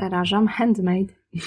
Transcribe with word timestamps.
Zarażam 0.00 0.48
handmade. 0.48 1.14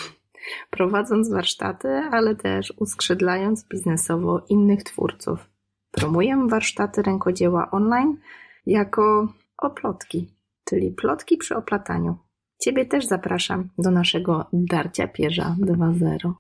Prowadząc 0.70 1.30
warsztaty, 1.30 1.88
ale 1.88 2.36
też 2.36 2.74
uskrzydlając 2.78 3.68
biznesowo 3.68 4.46
innych 4.50 4.84
twórców. 4.84 5.50
Promuję 5.92 6.48
warsztaty 6.50 7.02
rękodzieła 7.02 7.72
online 7.72 8.18
jako 8.66 9.34
oplotki, 9.58 10.28
czyli 10.66 10.92
plotki 10.92 11.38
przy 11.38 11.56
oplataniu. 11.56 12.18
Ciebie 12.62 12.86
też 12.86 13.06
zapraszam 13.06 13.70
do 13.78 13.92
naszego 13.92 14.46
darcia 14.54 15.08
pierza 15.08 15.56
2.0. 15.60 16.34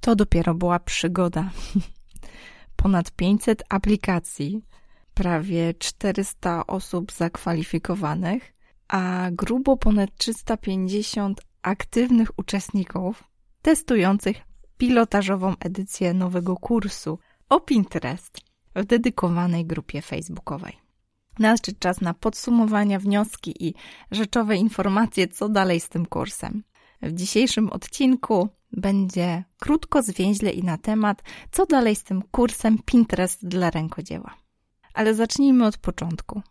To 0.00 0.16
dopiero 0.16 0.54
była 0.54 0.78
przygoda. 0.78 1.50
Ponad 2.82 3.10
500 3.10 3.62
aplikacji, 3.68 4.64
prawie 5.14 5.74
400 5.74 6.66
osób 6.66 7.12
zakwalifikowanych, 7.12 8.57
a 8.88 9.28
grubo 9.32 9.76
ponad 9.76 10.10
350 10.16 11.40
aktywnych 11.62 12.38
uczestników 12.38 13.24
testujących 13.62 14.36
pilotażową 14.78 15.54
edycję 15.60 16.14
nowego 16.14 16.56
kursu 16.56 17.18
o 17.48 17.60
Pinterest 17.60 18.40
w 18.76 18.84
dedykowanej 18.84 19.66
grupie 19.66 20.02
facebookowej. 20.02 20.76
Nadszedł 21.38 21.78
czas 21.78 22.00
na 22.00 22.14
podsumowania, 22.14 22.98
wnioski 22.98 23.66
i 23.66 23.74
rzeczowe 24.10 24.56
informacje, 24.56 25.28
co 25.28 25.48
dalej 25.48 25.80
z 25.80 25.88
tym 25.88 26.06
kursem. 26.06 26.62
W 27.02 27.12
dzisiejszym 27.12 27.70
odcinku 27.70 28.48
będzie 28.72 29.44
krótko, 29.58 30.02
zwięźle 30.02 30.50
i 30.50 30.62
na 30.62 30.78
temat, 30.78 31.22
co 31.52 31.66
dalej 31.66 31.96
z 31.96 32.04
tym 32.04 32.22
kursem 32.30 32.78
Pinterest 32.84 33.46
dla 33.46 33.70
rękodzieła. 33.70 34.34
Ale 34.94 35.14
zacznijmy 35.14 35.66
od 35.66 35.76
początku. 35.76 36.42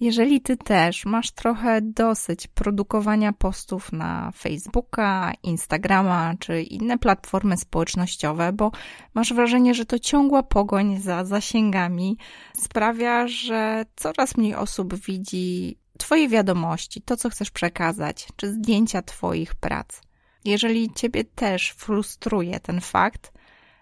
Jeżeli 0.00 0.40
ty 0.40 0.56
też 0.56 1.04
masz 1.04 1.30
trochę 1.30 1.80
dosyć 1.82 2.46
produkowania 2.46 3.32
postów 3.32 3.92
na 3.92 4.32
Facebooka, 4.36 5.32
Instagrama 5.42 6.34
czy 6.38 6.62
inne 6.62 6.98
platformy 6.98 7.56
społecznościowe, 7.56 8.52
bo 8.52 8.70
masz 9.14 9.32
wrażenie, 9.32 9.74
że 9.74 9.84
to 9.84 9.98
ciągła 9.98 10.42
pogoń 10.42 11.00
za 11.00 11.24
zasięgami 11.24 12.18
sprawia, 12.56 13.28
że 13.28 13.84
coraz 13.96 14.36
mniej 14.36 14.54
osób 14.54 14.94
widzi 14.94 15.78
Twoje 15.98 16.28
wiadomości, 16.28 17.02
to 17.02 17.16
co 17.16 17.30
chcesz 17.30 17.50
przekazać, 17.50 18.28
czy 18.36 18.52
zdjęcia 18.52 19.02
Twoich 19.02 19.54
prac. 19.54 20.00
Jeżeli 20.44 20.92
Ciebie 20.92 21.24
też 21.24 21.70
frustruje 21.70 22.60
ten 22.60 22.80
fakt, 22.80 23.32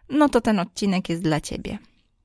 no 0.09 0.29
to 0.29 0.41
ten 0.41 0.59
odcinek 0.59 1.09
jest 1.09 1.23
dla 1.23 1.41
Ciebie. 1.41 1.79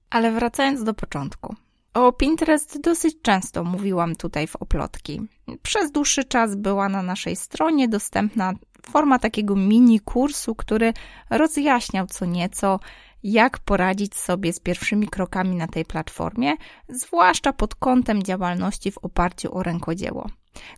Ale 0.10 0.32
wracając 0.32 0.84
do 0.84 0.94
początku. 0.94 1.56
O 1.94 2.12
Pinterest 2.12 2.82
dosyć 2.82 3.22
często 3.22 3.64
mówiłam 3.64 4.16
tutaj 4.16 4.48
w 4.48 4.56
oplotki. 4.56 5.22
Przez 5.62 5.92
dłuższy 5.92 6.24
czas 6.24 6.56
była 6.56 6.90
na 6.90 7.02
naszej 7.02 7.36
stronie 7.36 7.88
dostępna 7.88 8.54
forma 8.90 9.20
takiego 9.20 9.56
mini 9.56 10.00
kursu, 10.00 10.56
który 10.56 10.94
rozjaśniał 11.30 12.08
co 12.08 12.26
nieco, 12.26 12.80
jak 13.24 13.60
poradzić 13.60 14.16
sobie 14.16 14.54
z 14.54 14.60
pierwszymi 14.60 15.08
krokami 15.08 15.56
na 15.56 15.68
tej 15.68 15.86
platformie, 15.86 16.54
zwłaszcza 16.90 17.54
pod 17.54 17.76
kątem 17.76 18.24
działalności 18.24 18.92
w 18.92 18.98
oparciu 18.98 19.58
o 19.58 19.64
rękodzieło. 19.64 20.30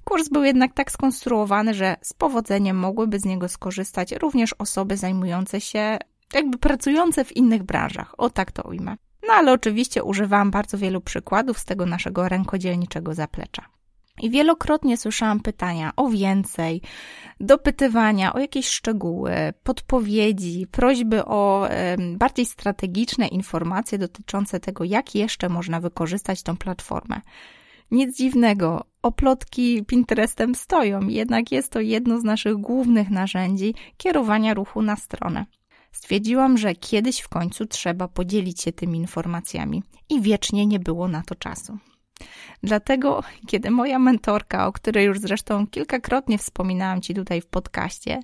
Kurs 0.03 0.29
był 0.29 0.43
jednak 0.43 0.73
tak 0.73 0.91
skonstruowany, 0.91 1.73
że 1.73 1.95
z 2.01 2.13
powodzeniem 2.13 2.77
mogłyby 2.77 3.19
z 3.19 3.25
niego 3.25 3.49
skorzystać 3.49 4.11
również 4.11 4.53
osoby 4.53 4.97
zajmujące 4.97 5.61
się, 5.61 5.97
jakby 6.33 6.57
pracujące 6.57 7.25
w 7.25 7.35
innych 7.35 7.63
branżach. 7.63 8.15
O 8.17 8.29
tak 8.29 8.51
to 8.51 8.63
ujmę. 8.63 8.95
No 9.27 9.33
ale 9.33 9.53
oczywiście 9.53 10.03
używałam 10.03 10.51
bardzo 10.51 10.77
wielu 10.77 11.01
przykładów 11.01 11.59
z 11.59 11.65
tego 11.65 11.85
naszego 11.85 12.29
rękodzielniczego 12.29 13.13
zaplecza. 13.13 13.65
I 14.21 14.29
wielokrotnie 14.29 14.97
słyszałam 14.97 15.39
pytania 15.39 15.91
o 15.95 16.09
więcej, 16.09 16.81
dopytywania 17.39 18.33
o 18.33 18.39
jakieś 18.39 18.67
szczegóły, 18.67 19.31
podpowiedzi, 19.63 20.67
prośby 20.71 21.25
o 21.25 21.67
bardziej 22.17 22.45
strategiczne 22.45 23.27
informacje 23.27 23.97
dotyczące 23.97 24.59
tego, 24.59 24.83
jak 24.83 25.15
jeszcze 25.15 25.49
można 25.49 25.79
wykorzystać 25.79 26.43
tą 26.43 26.57
platformę. 26.57 27.21
Nic 27.91 28.17
dziwnego, 28.17 28.85
oplotki 29.01 29.85
Pinterestem 29.85 30.55
stoją, 30.55 31.07
jednak 31.07 31.51
jest 31.51 31.71
to 31.71 31.79
jedno 31.79 32.19
z 32.19 32.23
naszych 32.23 32.55
głównych 32.55 33.09
narzędzi 33.09 33.73
kierowania 33.97 34.53
ruchu 34.53 34.81
na 34.81 34.95
stronę. 34.95 35.45
Stwierdziłam, 35.95 36.57
że 36.57 36.75
kiedyś 36.75 37.19
w 37.19 37.29
końcu 37.29 37.65
trzeba 37.65 38.07
podzielić 38.07 38.61
się 38.61 38.71
tymi 38.71 38.97
informacjami 38.99 39.83
i 40.09 40.21
wiecznie 40.21 40.65
nie 40.65 40.79
było 40.79 41.07
na 41.07 41.23
to 41.23 41.35
czasu. 41.35 41.77
Dlatego, 42.63 43.23
kiedy 43.47 43.71
moja 43.71 43.99
mentorka, 43.99 44.67
o 44.67 44.71
której 44.71 45.05
już 45.05 45.19
zresztą 45.19 45.67
kilkakrotnie 45.67 46.37
wspominałam 46.37 47.01
Ci 47.01 47.13
tutaj 47.13 47.41
w 47.41 47.47
podcaście, 47.47 48.19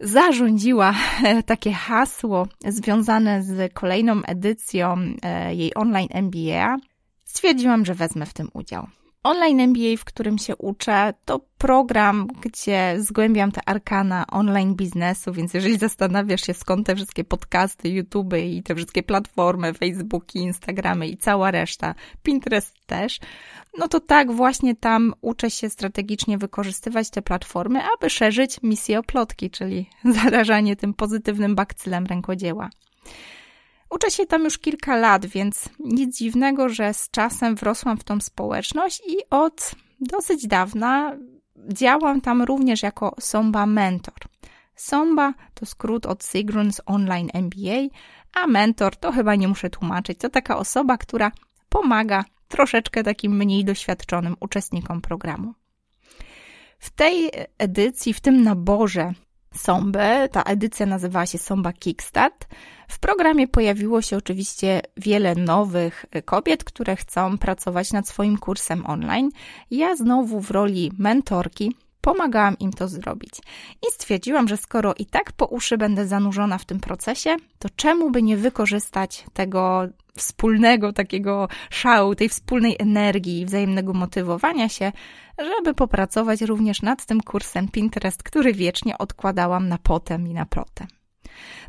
zarządziła 0.00 0.94
takie 1.46 1.72
hasło 1.72 2.46
związane 2.66 3.42
z 3.42 3.72
kolejną 3.72 4.22
edycją 4.22 4.96
e, 5.22 5.54
jej 5.54 5.74
online 5.74 6.08
MBA, 6.10 6.76
stwierdziłam, 7.24 7.84
że 7.84 7.94
wezmę 7.94 8.26
w 8.26 8.34
tym 8.34 8.50
udział. 8.52 8.86
Online 9.22 9.60
MBA, 9.60 9.96
w 9.98 10.04
którym 10.04 10.38
się 10.38 10.56
uczę, 10.56 11.14
to 11.24 11.40
program, 11.58 12.26
gdzie 12.40 12.96
zgłębiam 12.98 13.52
te 13.52 13.60
arkana 13.66 14.24
online 14.26 14.74
biznesu, 14.74 15.32
więc 15.32 15.54
jeżeli 15.54 15.78
zastanawiasz 15.88 16.46
się, 16.46 16.54
skąd 16.54 16.86
te 16.86 16.96
wszystkie 16.96 17.24
podcasty, 17.24 17.88
YouTube 17.88 18.34
i 18.44 18.62
te 18.62 18.74
wszystkie 18.74 19.02
platformy, 19.02 19.74
Facebooki, 19.74 20.38
Instagramy 20.38 21.08
i 21.08 21.16
cała 21.16 21.50
reszta, 21.50 21.94
Pinterest 22.22 22.86
też, 22.86 23.18
no 23.78 23.88
to 23.88 24.00
tak, 24.00 24.32
właśnie 24.32 24.76
tam 24.76 25.14
uczę 25.20 25.50
się 25.50 25.70
strategicznie 25.70 26.38
wykorzystywać 26.38 27.10
te 27.10 27.22
platformy, 27.22 27.80
aby 27.96 28.10
szerzyć 28.10 28.62
misję 28.62 28.98
oplotki, 28.98 29.50
czyli 29.50 29.86
zarażanie 30.22 30.76
tym 30.76 30.94
pozytywnym 30.94 31.54
bakcylem 31.54 32.06
rękodzieła. 32.06 32.70
Uczę 33.90 34.10
się 34.10 34.26
tam 34.26 34.44
już 34.44 34.58
kilka 34.58 34.96
lat, 34.96 35.26
więc 35.26 35.68
nic 35.78 36.18
dziwnego, 36.18 36.68
że 36.68 36.94
z 36.94 37.10
czasem 37.10 37.54
wrosłam 37.54 37.96
w 37.96 38.04
tą 38.04 38.20
społeczność 38.20 39.02
i 39.06 39.16
od 39.30 39.70
dosyć 40.00 40.46
dawna 40.46 41.16
działam 41.56 42.20
tam 42.20 42.42
również 42.42 42.82
jako 42.82 43.16
Somba 43.20 43.66
Mentor. 43.66 44.18
Somba 44.76 45.34
to 45.54 45.66
skrót 45.66 46.06
od 46.06 46.22
Sigrun's 46.22 46.80
Online 46.86 47.30
MBA, 47.34 47.96
a 48.34 48.46
mentor 48.46 48.96
to 48.96 49.12
chyba 49.12 49.34
nie 49.34 49.48
muszę 49.48 49.70
tłumaczyć. 49.70 50.18
To 50.18 50.28
taka 50.28 50.58
osoba, 50.58 50.98
która 50.98 51.32
pomaga 51.68 52.24
troszeczkę 52.48 53.02
takim 53.02 53.36
mniej 53.36 53.64
doświadczonym 53.64 54.36
uczestnikom 54.40 55.00
programu. 55.00 55.54
W 56.78 56.90
tej 56.90 57.30
edycji, 57.58 58.14
w 58.14 58.20
tym 58.20 58.42
naborze 58.42 59.12
Somby. 59.54 60.28
Ta 60.32 60.42
edycja 60.42 60.86
nazywała 60.86 61.26
się 61.26 61.38
Somba 61.38 61.72
Kickstart. 61.72 62.46
W 62.88 62.98
programie 62.98 63.48
pojawiło 63.48 64.02
się 64.02 64.16
oczywiście 64.16 64.80
wiele 64.96 65.34
nowych 65.34 66.06
kobiet, 66.24 66.64
które 66.64 66.96
chcą 66.96 67.38
pracować 67.38 67.92
nad 67.92 68.08
swoim 68.08 68.38
kursem 68.38 68.86
online. 68.86 69.30
Ja 69.70 69.96
znowu 69.96 70.40
w 70.40 70.50
roli 70.50 70.92
mentorki 70.98 71.74
pomagałam 72.00 72.58
im 72.58 72.72
to 72.72 72.88
zrobić. 72.88 73.32
I 73.82 73.92
stwierdziłam, 73.92 74.48
że 74.48 74.56
skoro 74.56 74.94
i 74.98 75.06
tak 75.06 75.32
po 75.32 75.46
uszy 75.46 75.78
będę 75.78 76.06
zanurzona 76.06 76.58
w 76.58 76.64
tym 76.64 76.80
procesie, 76.80 77.36
to 77.58 77.68
czemu 77.76 78.10
by 78.10 78.22
nie 78.22 78.36
wykorzystać 78.36 79.24
tego 79.32 79.88
wspólnego 80.16 80.92
takiego 80.92 81.48
szału, 81.70 82.14
tej 82.14 82.28
wspólnej 82.28 82.76
energii, 82.78 83.46
wzajemnego 83.46 83.92
motywowania 83.92 84.68
się, 84.68 84.92
żeby 85.38 85.74
popracować 85.74 86.42
również 86.42 86.82
nad 86.82 87.06
tym 87.06 87.20
kursem 87.20 87.68
Pinterest, 87.68 88.22
który 88.22 88.52
wiecznie 88.52 88.98
odkładałam 88.98 89.68
na 89.68 89.78
potem 89.78 90.28
i 90.28 90.34
na 90.34 90.46
protem. 90.46 90.86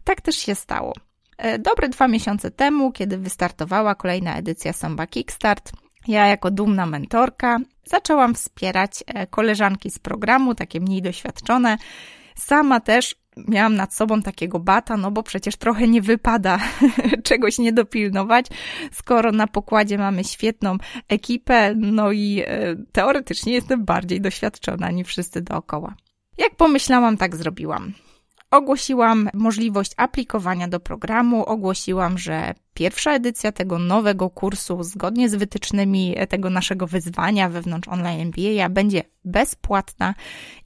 Tak 0.04 0.22
też 0.22 0.36
się 0.36 0.56
stało. 0.56 0.94
E, 1.38 1.60
dobre 1.60 1.90
dwa 1.90 2.08
miesiące 2.08 2.52
temu, 2.52 2.92
kiedy 2.92 3.18
wystartowała 3.18 3.96
kolejna 3.96 4.38
edycja 4.38 4.74
Somba 4.74 5.08
Kickstart, 5.08 5.72
ja 6.08 6.28
jako 6.28 6.52
dumna 6.52 6.86
mentorka 6.86 7.60
zaczęłam 7.86 8.36
wspierać 8.36 9.04
e, 9.08 9.28
koleżanki 9.28 9.90
z 9.92 10.00
programu, 10.00 10.56
takie 10.56 10.80
mniej 10.80 11.02
doświadczone. 11.02 11.78
Sama 12.36 12.80
też 12.80 13.16
miałam 13.38 13.76
nad 13.76 13.94
sobą 13.94 14.22
takiego 14.22 14.60
bata, 14.60 14.98
no 14.98 15.12
bo 15.12 15.24
przecież 15.24 15.56
trochę 15.56 15.88
nie 15.88 16.02
wypada 16.02 16.60
czegoś 17.24 17.58
nie 17.58 17.74
dopilnować, 17.74 18.46
skoro 18.92 19.32
na 19.32 19.48
pokładzie 19.48 19.98
mamy 19.98 20.24
świetną 20.24 20.78
ekipę, 21.08 21.76
no 21.76 22.12
i 22.12 22.44
e, 22.46 22.76
teoretycznie 22.92 23.54
jestem 23.54 23.86
bardziej 23.86 24.22
doświadczona 24.22 24.92
niż 24.92 25.08
wszyscy 25.08 25.42
dookoła. 25.42 25.96
Jak 26.38 26.56
pomyślałam, 26.56 27.18
tak 27.18 27.36
zrobiłam. 27.36 27.94
Ogłosiłam 28.52 29.30
możliwość 29.34 29.92
aplikowania 29.98 30.68
do 30.68 30.80
programu, 30.80 31.46
ogłosiłam, 31.46 32.18
że 32.18 32.54
pierwsza 32.74 33.12
edycja 33.14 33.52
tego 33.52 33.80
nowego 33.80 34.30
kursu, 34.30 34.84
zgodnie 34.84 35.30
z 35.30 35.36
wytycznymi 35.36 36.16
tego 36.30 36.50
naszego 36.50 36.88
wyzwania 36.88 37.50
wewnątrz 37.50 37.88
online 37.88 38.20
MBA, 38.20 38.70
będzie 38.70 39.04
bezpłatna. 39.26 40.16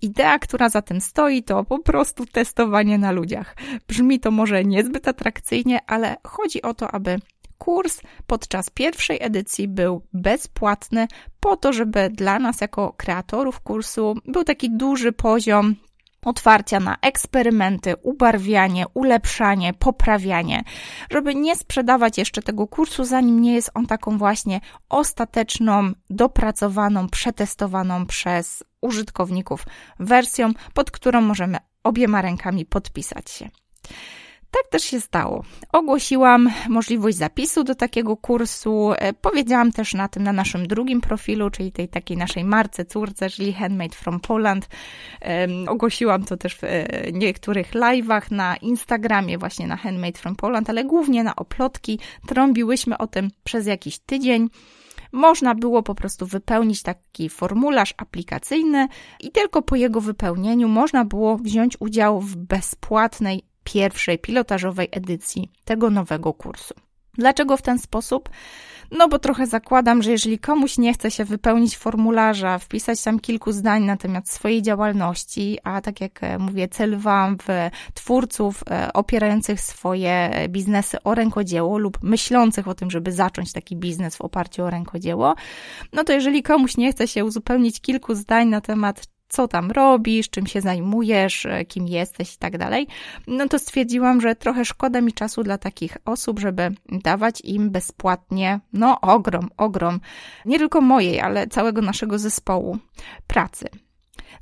Idea, 0.02 0.40
która 0.40 0.70
za 0.70 0.82
tym 0.82 1.02
stoi, 1.02 1.44
to 1.44 1.64
po 1.64 1.80
prostu 1.80 2.26
testowanie 2.26 2.98
na 2.98 3.12
ludziach. 3.12 3.56
Brzmi 3.88 4.20
to 4.20 4.32
może 4.32 4.64
niezbyt 4.64 5.08
atrakcyjnie, 5.08 5.80
ale 5.88 6.16
chodzi 6.24 6.62
o 6.62 6.74
to, 6.74 6.92
aby 6.92 7.20
Kurs 7.58 8.02
podczas 8.28 8.70
pierwszej 8.70 9.18
edycji 9.22 9.68
był 9.68 10.02
bezpłatny, 10.14 11.08
po 11.40 11.58
to, 11.58 11.74
żeby 11.74 12.10
dla 12.10 12.40
nas, 12.40 12.62
jako 12.62 12.94
kreatorów 12.94 13.60
kursu, 13.60 14.16
był 14.26 14.44
taki 14.44 14.78
duży 14.78 15.12
poziom 15.12 15.76
otwarcia 16.26 16.80
na 16.80 16.98
eksperymenty, 17.02 17.96
ubarwianie, 18.04 18.86
ulepszanie, 18.94 19.74
poprawianie, 19.74 20.64
żeby 21.12 21.36
nie 21.36 21.56
sprzedawać 21.56 22.18
jeszcze 22.18 22.42
tego 22.42 22.68
kursu, 22.68 23.04
zanim 23.04 23.42
nie 23.42 23.54
jest 23.54 23.72
on 23.74 23.86
taką 23.86 24.18
właśnie 24.18 24.62
ostateczną, 24.90 25.92
dopracowaną, 26.10 27.10
przetestowaną 27.10 28.06
przez 28.06 28.64
użytkowników 28.82 29.66
wersją, 30.00 30.52
pod 30.74 30.92
którą 30.92 31.22
możemy 31.22 31.58
obiema 31.84 32.22
rękami 32.22 32.66
podpisać 32.66 33.32
się. 33.32 33.50
Tak 34.56 34.72
też 34.72 34.84
się 34.84 35.02
stało. 35.02 35.44
Ogłosiłam 35.72 36.50
możliwość 36.70 37.18
zapisu 37.18 37.64
do 37.64 37.76
takiego 37.76 38.18
kursu. 38.18 38.92
E, 38.96 39.14
powiedziałam 39.14 39.72
też 39.72 39.94
na 39.94 40.08
tym 40.08 40.24
na 40.24 40.34
naszym 40.34 40.68
drugim 40.68 41.02
profilu, 41.02 41.50
czyli 41.50 41.72
tej 41.72 41.88
takiej 41.88 42.18
naszej 42.18 42.44
marce 42.44 42.86
córce, 42.86 43.30
czyli 43.30 43.54
Handmade 43.54 43.96
from 43.96 44.20
Poland. 44.20 44.68
Ogłosiłam 45.68 46.24
to 46.24 46.38
też 46.38 46.56
w 46.56 46.64
e, 46.64 46.88
niektórych 47.12 47.72
live'ach 47.72 48.32
na 48.32 48.56
Instagramie, 48.58 49.38
właśnie 49.38 49.68
na 49.68 49.76
Handmade 49.78 50.20
from 50.20 50.36
Poland, 50.36 50.70
ale 50.70 50.84
głównie 50.84 51.24
na 51.24 51.36
oplotki. 51.36 52.00
Trąbiłyśmy 52.28 52.98
o 52.98 53.08
tym 53.08 53.32
przez 53.44 53.68
jakiś 53.68 54.00
tydzień 54.00 54.50
można 55.12 55.56
było 55.56 55.84
po 55.84 55.96
prostu 55.96 56.26
wypełnić 56.26 56.84
taki 56.84 57.30
formularz 57.30 57.94
aplikacyjny 57.98 58.88
i 59.20 59.32
tylko 59.32 59.62
po 59.62 59.76
jego 59.76 60.02
wypełnieniu 60.02 60.68
można 60.68 61.06
było 61.06 61.38
wziąć 61.38 61.78
udział 61.80 62.22
w 62.22 62.36
bezpłatnej 62.36 63.44
pierwszej 63.66 64.20
pilotażowej 64.20 64.88
edycji 64.92 65.52
tego 65.66 65.90
nowego 65.90 66.34
kursu. 66.34 66.74
Dlaczego 67.14 67.58
w 67.58 67.62
ten 67.62 67.80
sposób? 67.80 68.30
No 68.92 69.08
bo 69.08 69.20
trochę 69.20 69.48
zakładam, 69.48 70.04
że 70.04 70.12
jeżeli 70.12 70.40
komuś 70.40 70.78
nie 70.78 70.94
chce 70.94 71.12
się 71.12 71.26
wypełnić 71.26 71.78
formularza, 71.78 72.60
wpisać 72.60 73.04
tam 73.04 73.20
kilku 73.20 73.52
zdań 73.52 73.84
na 73.84 73.98
temat 73.98 74.30
swojej 74.30 74.62
działalności, 74.62 75.58
a 75.64 75.82
tak 75.82 76.02
jak 76.02 76.24
e, 76.24 76.38
mówię, 76.38 76.68
cel 76.68 76.98
wam 76.98 77.38
w 77.38 77.48
twórców 77.94 78.64
e, 78.70 78.94
opierających 78.94 79.62
swoje 79.62 80.32
biznesy 80.50 81.04
o 81.04 81.16
rękodzieło 81.16 81.78
lub 81.78 81.98
myślących 82.04 82.68
o 82.68 82.76
tym, 82.76 82.92
żeby 82.92 83.12
zacząć 83.12 83.54
taki 83.54 83.76
biznes 83.76 84.16
w 84.16 84.22
oparciu 84.22 84.64
o 84.64 84.70
rękodzieło, 84.70 85.36
no 85.94 86.04
to 86.04 86.14
jeżeli 86.14 86.44
komuś 86.44 86.78
nie 86.78 86.92
chce 86.92 87.08
się 87.08 87.26
uzupełnić 87.26 87.82
kilku 87.82 88.16
zdań 88.16 88.48
na 88.48 88.62
temat 88.62 89.15
co 89.36 89.48
tam 89.48 89.72
robisz, 89.72 90.30
czym 90.30 90.48
się 90.48 90.62
zajmujesz, 90.62 91.46
e, 91.46 91.66
kim 91.66 91.88
jesteś 91.88 92.36
i 92.36 92.38
tak 92.38 92.58
dalej, 92.58 92.88
no 93.28 93.48
to 93.48 93.60
stwierdziłam, 93.60 94.22
że 94.22 94.36
trochę 94.36 94.66
szkoda 94.66 95.02
mi 95.02 95.14
czasu 95.14 95.44
dla 95.44 95.58
takich 95.58 95.98
osób, 96.06 96.40
żeby 96.40 96.76
dawać 96.90 97.42
im 97.42 97.70
bezpłatnie, 97.70 98.60
no 98.74 99.02
ogrom, 99.02 99.50
ogrom, 99.58 100.00
nie 100.46 100.58
tylko 100.58 100.82
mojej, 100.82 101.20
ale 101.20 101.48
całego 101.48 101.82
naszego 101.82 102.20
zespołu 102.20 102.78
pracy. 103.28 103.66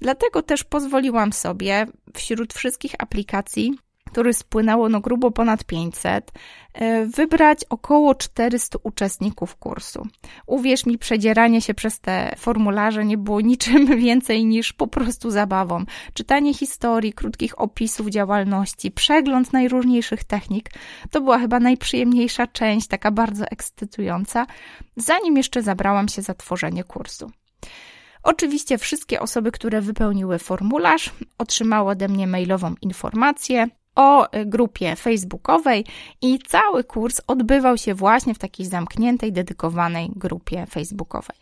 Dlatego 0.01 0.41
też 0.41 0.63
pozwoliłam 0.63 1.33
sobie 1.33 1.85
wśród 2.13 2.53
wszystkich 2.53 2.95
aplikacji 2.99 3.77
który 4.13 4.33
spłynęło 4.33 4.89
no 4.89 4.99
grubo 4.99 5.31
ponad 5.31 5.63
500, 5.63 6.31
e, 6.73 7.05
wybrać 7.05 7.65
około 7.69 8.15
400 8.15 8.79
uczestników 8.83 9.55
kursu. 9.55 10.07
Uwierz 10.47 10.85
mi, 10.85 10.97
przedzieranie 10.97 11.61
się 11.61 11.73
przez 11.73 11.99
te 11.99 12.35
formularze 12.37 13.05
nie 13.05 13.17
było 13.17 13.41
niczym 13.41 13.85
więcej 14.05 14.45
niż 14.45 14.73
po 14.73 14.87
prostu 14.87 15.31
zabawą. 15.31 15.85
Czytanie 16.13 16.53
historii, 16.53 17.13
krótkich 17.13 17.61
opisów 17.61 18.07
działalności, 18.07 18.91
przegląd 18.91 19.53
najróżniejszych 19.53 20.23
technik 20.23 20.69
to 21.11 21.21
była 21.21 21.39
chyba 21.39 21.59
najprzyjemniejsza 21.59 22.47
część, 22.47 22.87
taka 22.87 23.11
bardzo 23.11 23.45
ekscytująca, 23.45 24.45
zanim 24.97 25.37
jeszcze 25.37 25.61
zabrałam 25.61 26.07
się 26.07 26.21
za 26.21 26.33
tworzenie 26.33 26.83
kursu. 26.83 27.31
Oczywiście 28.23 28.77
wszystkie 28.77 29.21
osoby, 29.21 29.51
które 29.51 29.81
wypełniły 29.81 30.39
formularz, 30.39 31.09
otrzymały 31.37 31.91
ode 31.91 32.07
mnie 32.07 32.27
mailową 32.27 32.75
informację, 32.81 33.67
o 33.95 34.27
grupie 34.45 34.95
facebookowej 34.95 35.85
i 36.21 36.39
cały 36.39 36.83
kurs 36.83 37.21
odbywał 37.27 37.77
się 37.77 37.93
właśnie 37.93 38.33
w 38.33 38.39
takiej 38.39 38.65
zamkniętej, 38.65 39.33
dedykowanej 39.33 40.11
grupie 40.15 40.65
facebookowej. 40.65 41.37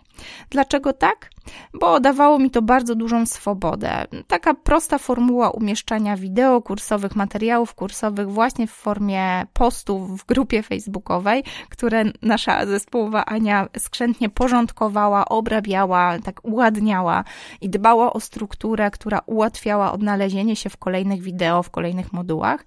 Dlaczego 0.50 0.94
tak? 0.94 1.30
Bo 1.74 2.00
dawało 2.00 2.40
mi 2.40 2.52
to 2.52 2.62
bardzo 2.62 2.96
dużą 2.96 3.26
swobodę. 3.26 4.06
Taka 4.28 4.54
prosta 4.54 4.98
formuła 4.98 5.52
umieszczania 5.52 6.18
wideo 6.18 6.62
kursowych, 6.62 7.16
materiałów 7.16 7.74
kursowych 7.74 8.32
właśnie 8.32 8.68
w 8.68 8.72
formie 8.72 9.46
postów 9.54 10.22
w 10.22 10.26
grupie 10.26 10.64
facebookowej, 10.64 11.44
które 11.70 12.04
nasza 12.22 12.66
zespołowa 12.66 13.26
Ania 13.26 13.68
skrzętnie 13.78 14.30
porządkowała, 14.30 15.26
obrabiała, 15.26 16.20
tak 16.20 16.40
uładniała 16.44 17.24
i 17.62 17.70
dbała 17.70 18.14
o 18.14 18.20
strukturę, 18.20 18.92
która 18.92 19.22
ułatwiała 19.26 19.92
odnalezienie 19.92 20.56
się 20.56 20.70
w 20.70 20.78
kolejnych 20.78 21.22
wideo, 21.22 21.64
w 21.64 21.70
kolejnych 21.70 22.14
modułach 22.14 22.66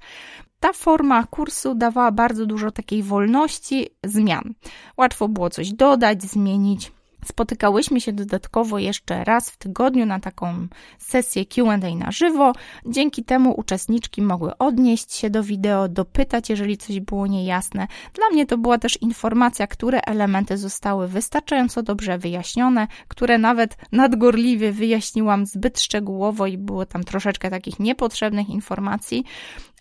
ta 0.64 0.72
forma 0.72 1.26
kursu 1.26 1.74
dawała 1.74 2.12
bardzo 2.12 2.46
dużo 2.46 2.70
takiej 2.70 3.02
wolności 3.02 3.88
zmian. 4.04 4.54
Łatwo 4.96 5.28
było 5.28 5.50
coś 5.50 5.72
dodać, 5.72 6.22
zmienić. 6.22 6.92
Spotykałyśmy 7.24 8.00
się 8.00 8.12
dodatkowo 8.12 8.78
jeszcze 8.78 9.24
raz 9.24 9.50
w 9.50 9.56
tygodniu 9.56 10.06
na 10.06 10.20
taką 10.20 10.66
sesję 10.98 11.46
QA 11.46 11.76
na 11.76 12.10
żywo. 12.10 12.52
Dzięki 12.86 13.24
temu 13.24 13.54
uczestniczki 13.60 14.22
mogły 14.22 14.58
odnieść 14.58 15.14
się 15.14 15.30
do 15.30 15.42
wideo, 15.42 15.88
dopytać, 15.88 16.50
jeżeli 16.50 16.76
coś 16.76 17.00
było 17.00 17.26
niejasne. 17.26 17.86
Dla 18.14 18.28
mnie 18.28 18.46
to 18.46 18.58
była 18.58 18.78
też 18.78 19.02
informacja, 19.02 19.66
które 19.66 20.00
elementy 20.00 20.58
zostały 20.58 21.08
wystarczająco 21.08 21.82
dobrze 21.82 22.18
wyjaśnione, 22.18 22.88
które 23.08 23.38
nawet 23.38 23.76
nadgorliwie 23.92 24.72
wyjaśniłam 24.72 25.46
zbyt 25.46 25.80
szczegółowo 25.80 26.46
i 26.46 26.58
było 26.58 26.86
tam 26.86 27.04
troszeczkę 27.04 27.50
takich 27.50 27.80
niepotrzebnych 27.80 28.48
informacji 28.48 29.24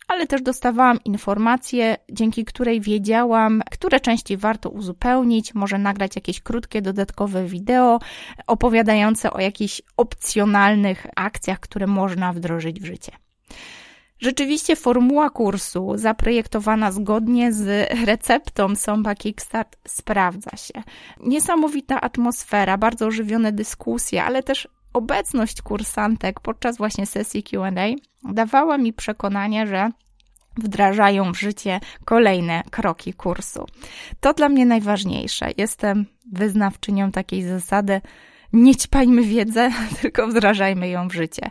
ale 0.08 0.28
też 0.28 0.42
dostawałam 0.42 1.00
informację, 1.06 1.98
dzięki 2.12 2.46
której 2.46 2.82
wiedziałam, 2.82 3.62
które 3.72 4.00
części 4.00 4.38
warto 4.38 4.70
uzupełnić, 4.70 5.56
może 5.56 5.78
nagrać 5.78 6.16
jakieś 6.16 6.42
krótkie, 6.42 6.82
dodatkowe 6.82 7.46
wideo 7.46 8.00
opowiadające 8.48 9.34
o 9.34 9.40
jakichś 9.40 9.82
opcjonalnych 9.98 11.08
akcjach, 11.16 11.60
które 11.60 11.88
można 11.88 12.34
wdrożyć 12.34 12.80
w 12.80 12.86
życie. 12.86 13.12
Rzeczywiście 14.20 14.76
formuła 14.76 15.30
kursu 15.30 15.92
zaprojektowana 15.96 16.92
zgodnie 16.92 17.54
z 17.54 17.90
receptą 18.06 18.76
Somba 18.76 19.16
Kickstart 19.16 19.78
sprawdza 19.88 20.58
się. 20.58 20.84
Niesamowita 21.20 22.02
atmosfera, 22.02 22.78
bardzo 22.78 23.06
ożywione 23.06 23.52
dyskusje, 23.52 24.24
ale 24.24 24.44
też 24.44 24.68
obecność 24.94 25.62
kursantek 25.62 26.40
podczas 26.40 26.78
właśnie 26.78 27.06
sesji 27.06 27.44
QA 27.44 27.72
dawała 28.24 28.78
mi 28.78 28.94
przekonanie, 28.94 29.68
że 29.68 29.90
wdrażają 30.58 31.32
w 31.34 31.40
życie 31.40 31.80
kolejne 32.06 32.64
kroki 32.72 33.14
kursu. 33.14 33.66
To 34.20 34.34
dla 34.34 34.50
mnie 34.50 34.66
najważniejsze. 34.66 35.50
Jestem 35.58 36.06
wyznawczynią 36.32 37.12
takiej 37.12 37.44
zasady, 37.44 38.02
nie 38.54 38.76
ćpajmy 38.76 39.22
wiedzę, 39.22 39.72
tylko 40.02 40.28
wdrażajmy 40.28 40.90
ją 40.90 41.08
w 41.08 41.14
życie. 41.14 41.50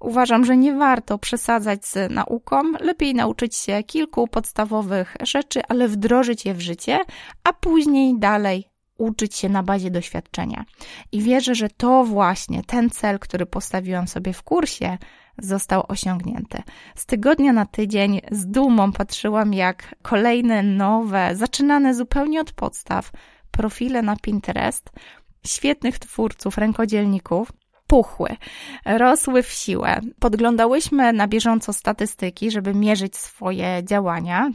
Uważam, 0.00 0.44
że 0.44 0.56
nie 0.56 0.74
warto 0.74 1.18
przesadzać 1.18 1.86
z 1.86 2.12
nauką, 2.12 2.62
lepiej 2.80 3.14
nauczyć 3.14 3.56
się 3.56 3.82
kilku 3.82 4.28
podstawowych 4.28 5.16
rzeczy, 5.22 5.60
ale 5.68 5.88
wdrożyć 5.88 6.44
je 6.44 6.54
w 6.54 6.60
życie, 6.60 6.98
a 7.44 7.52
później 7.52 8.18
dalej 8.18 8.71
uczyć 9.02 9.36
się 9.36 9.48
na 9.48 9.62
bazie 9.62 9.90
doświadczenia. 9.90 10.64
I 11.12 11.22
wierzę, 11.22 11.54
że 11.54 11.68
to 11.68 12.04
właśnie 12.04 12.62
ten 12.62 12.90
cel, 12.90 13.18
który 13.18 13.46
postawiłam 13.46 14.08
sobie 14.08 14.32
w 14.32 14.42
kursie, 14.42 14.98
został 15.38 15.84
osiągnięty. 15.88 16.62
Z 16.94 17.06
tygodnia 17.06 17.52
na 17.52 17.66
tydzień 17.66 18.20
z 18.30 18.46
dumą 18.46 18.92
patrzyłam, 18.92 19.54
jak 19.54 19.94
kolejne 20.02 20.62
nowe, 20.62 21.36
zaczynane 21.36 21.94
zupełnie 21.94 22.40
od 22.40 22.52
podstaw, 22.52 23.10
profile 23.50 24.02
na 24.02 24.16
Pinterest 24.16 24.90
świetnych 25.46 25.98
twórców, 25.98 26.58
rękodzielników 26.58 27.52
puchły, 27.86 28.36
rosły 28.86 29.42
w 29.42 29.50
siłę. 29.50 30.00
Podglądałyśmy 30.20 31.12
na 31.12 31.28
bieżąco 31.28 31.72
statystyki, 31.72 32.50
żeby 32.50 32.74
mierzyć 32.74 33.16
swoje 33.16 33.82
działania, 33.84 34.50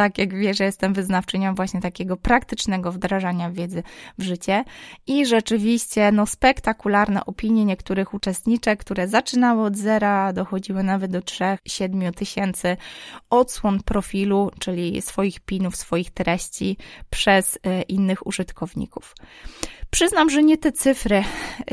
tak 0.00 0.18
jak 0.18 0.34
wiesz, 0.34 0.60
jestem 0.60 0.94
wyznawczynią 0.94 1.54
właśnie 1.54 1.80
takiego 1.80 2.16
praktycznego 2.16 2.92
wdrażania 2.92 3.50
wiedzy 3.50 3.82
w 4.18 4.22
życie 4.22 4.64
i 5.06 5.26
rzeczywiście 5.26 6.12
no 6.12 6.26
spektakularne 6.26 7.26
opinie 7.26 7.64
niektórych 7.64 8.14
uczestniczek, 8.14 8.80
które 8.80 9.08
zaczynały 9.08 9.62
od 9.62 9.76
zera, 9.76 10.32
dochodziły 10.32 10.82
nawet 10.82 11.10
do 11.10 11.20
3-7 11.20 12.12
tysięcy 12.12 12.76
odsłon 13.30 13.82
profilu, 13.82 14.50
czyli 14.58 15.02
swoich 15.02 15.40
pinów, 15.40 15.76
swoich 15.76 16.10
treści 16.10 16.76
przez 17.10 17.58
e, 17.62 17.82
innych 17.82 18.26
użytkowników. 18.26 19.14
Przyznam, 19.90 20.30
że 20.30 20.42
nie 20.42 20.58
te 20.58 20.72
cyfry 20.72 21.24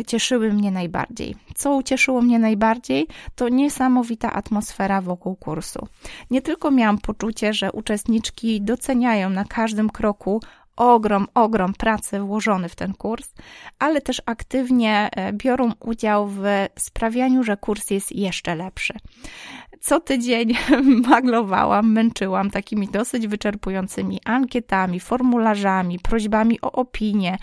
cieszyły 0.07 0.53
mnie 0.53 0.71
najbardziej. 0.71 1.35
Co 1.55 1.75
ucieszyło 1.75 2.21
mnie 2.21 2.39
najbardziej, 2.39 3.07
to 3.35 3.49
niesamowita 3.49 4.33
atmosfera 4.33 5.01
wokół 5.01 5.35
kursu. 5.35 5.87
Nie 6.31 6.41
tylko 6.41 6.71
miałam 6.71 6.97
poczucie, 6.97 7.53
że 7.53 7.71
uczestniczki 7.71 8.61
doceniają 8.61 9.29
na 9.29 9.45
każdym 9.45 9.89
kroku 9.89 10.41
ogrom, 10.77 11.27
ogrom 11.33 11.73
pracy 11.73 12.19
włożony 12.19 12.69
w 12.69 12.75
ten 12.75 12.93
kurs, 12.93 13.33
ale 13.79 14.01
też 14.01 14.21
aktywnie 14.25 15.09
e, 15.11 15.33
biorą 15.33 15.71
udział 15.79 16.27
w 16.27 16.41
sprawianiu, 16.79 17.43
że 17.43 17.57
kurs 17.57 17.89
jest 17.89 18.11
jeszcze 18.11 18.55
lepszy. 18.55 18.93
Co 19.81 19.99
tydzień 19.99 20.53
maglowałam, 21.09 21.91
męczyłam 21.91 22.51
takimi 22.51 22.87
dosyć 22.87 23.27
wyczerpującymi 23.27 24.19
ankietami, 24.25 24.99
formularzami, 24.99 25.99
prośbami 25.99 26.61
o 26.61 26.71
opinię, 26.71 27.37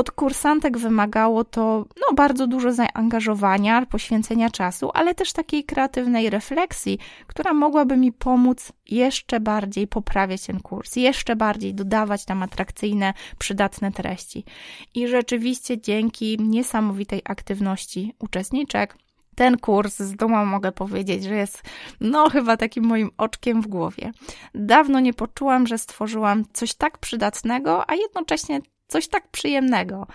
od 0.00 0.10
kursantek 0.10 0.78
wymagało 0.78 1.44
to 1.44 1.84
no, 1.96 2.14
bardzo 2.14 2.46
dużo 2.46 2.72
zaangażowania, 2.72 3.86
poświęcenia 3.86 4.50
czasu, 4.50 4.90
ale 4.94 5.14
też 5.14 5.32
takiej 5.32 5.64
kreatywnej 5.64 6.30
refleksji, 6.30 6.98
która 7.26 7.54
mogłaby 7.54 7.96
mi 7.96 8.12
pomóc 8.12 8.72
jeszcze 8.88 9.40
bardziej 9.40 9.86
poprawiać 9.86 10.46
ten 10.46 10.60
kurs, 10.60 10.96
jeszcze 10.96 11.36
bardziej 11.36 11.74
dodawać 11.74 12.24
tam 12.24 12.42
atrakcyjne, 12.42 13.14
przydatne 13.38 13.92
treści. 13.92 14.44
I 14.94 15.08
rzeczywiście 15.08 15.80
dzięki 15.80 16.36
niesamowitej 16.40 17.22
aktywności 17.24 18.14
uczestniczek, 18.18 18.96
ten 19.34 19.58
kurs 19.58 19.98
z 19.98 20.16
dumą 20.16 20.44
mogę 20.44 20.72
powiedzieć, 20.72 21.24
że 21.24 21.34
jest 21.34 21.62
no 22.00 22.30
chyba 22.30 22.56
takim 22.56 22.84
moim 22.84 23.10
oczkiem 23.18 23.62
w 23.62 23.66
głowie. 23.66 24.12
Dawno 24.54 25.00
nie 25.00 25.14
poczułam, 25.14 25.66
że 25.66 25.78
stworzyłam 25.78 26.44
coś 26.52 26.74
tak 26.74 26.98
przydatnego, 26.98 27.90
a 27.90 27.94
jednocześnie 27.94 28.60
coś 28.90 29.08
tak 29.08 29.28
przyjemnego. 29.28 30.06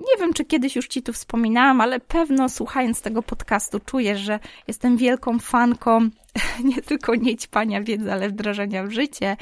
Nie 0.00 0.20
wiem, 0.20 0.32
czy 0.32 0.44
kiedyś 0.44 0.76
już 0.76 0.88
Ci 0.88 1.02
tu 1.02 1.12
wspominałam, 1.12 1.80
ale 1.80 2.00
pewno 2.00 2.48
słuchając 2.48 3.02
tego 3.02 3.22
podcastu 3.22 3.80
czujesz, 3.80 4.20
że 4.20 4.38
jestem 4.68 4.96
wielką 4.96 5.38
fanką 5.38 6.10
nie 6.64 6.82
tylko 6.82 7.14
niećpania 7.14 7.82
wiedzy, 7.82 8.12
ale 8.12 8.28
wdrażania 8.28 8.84
w 8.84 8.90
życie, 8.90 9.36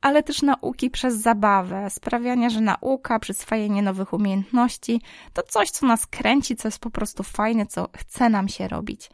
ale 0.00 0.22
też 0.22 0.42
nauki 0.42 0.90
przez 0.90 1.14
zabawę, 1.14 1.90
sprawiania, 1.90 2.50
że 2.50 2.60
nauka, 2.60 3.18
przyswajanie 3.18 3.82
nowych 3.82 4.12
umiejętności 4.12 5.00
to 5.32 5.42
coś, 5.42 5.70
co 5.70 5.86
nas 5.86 6.06
kręci, 6.06 6.56
co 6.56 6.68
jest 6.68 6.78
po 6.78 6.90
prostu 6.90 7.22
fajne, 7.22 7.66
co 7.66 7.88
chce 7.96 8.28
nam 8.28 8.48
się 8.48 8.68
robić 8.68 9.10